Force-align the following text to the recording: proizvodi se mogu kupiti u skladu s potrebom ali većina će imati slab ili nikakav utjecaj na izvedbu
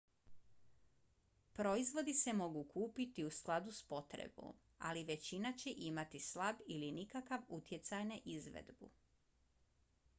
proizvodi 1.57 2.13
se 2.21 2.31
mogu 2.37 2.63
kupiti 2.71 3.25
u 3.25 3.29
skladu 3.39 3.73
s 3.79 3.83
potrebom 3.91 4.55
ali 4.89 5.03
većina 5.09 5.51
će 5.63 5.73
imati 5.89 6.21
slab 6.29 6.63
ili 6.77 6.91
nikakav 7.01 7.45
utjecaj 7.59 8.09
na 8.13 8.17
izvedbu 8.37 8.89